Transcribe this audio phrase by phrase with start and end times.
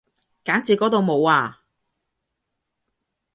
[0.43, 1.61] 揀字嗰度冇啊